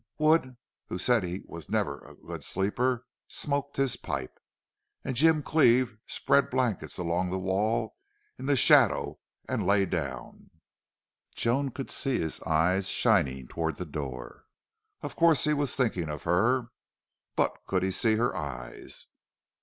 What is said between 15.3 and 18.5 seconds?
he was thinking of her. But could he see her